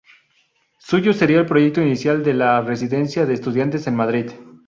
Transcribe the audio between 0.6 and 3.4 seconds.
Suyo sería el proyecto inicial de la Residencia de